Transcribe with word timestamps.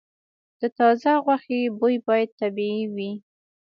د 0.59 0.61
تازه 0.77 1.11
غوښې 1.23 1.61
بوی 1.79 1.95
باید 2.07 2.29
طبیعي 2.41 2.83
وي. 2.95 3.11